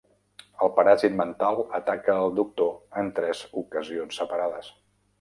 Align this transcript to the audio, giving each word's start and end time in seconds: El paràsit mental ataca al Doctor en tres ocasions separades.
El 0.67 0.71
paràsit 0.79 1.13
mental 1.19 1.61
ataca 1.81 2.15
al 2.23 2.33
Doctor 2.41 2.75
en 3.05 3.15
tres 3.23 3.47
ocasions 3.65 4.23
separades. 4.25 4.77